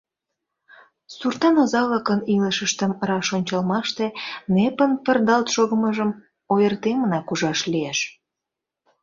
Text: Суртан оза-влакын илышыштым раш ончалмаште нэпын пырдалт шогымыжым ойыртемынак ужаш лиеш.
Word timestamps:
Суртан 1.15 1.55
оза-влакын 1.63 2.19
илышыштым 2.33 2.91
раш 3.07 3.27
ончалмаште 3.37 4.05
нэпын 4.53 4.91
пырдалт 5.03 5.47
шогымыжым 5.55 6.11
ойыртемынак 6.53 7.27
ужаш 7.33 7.59
лиеш. 7.71 7.99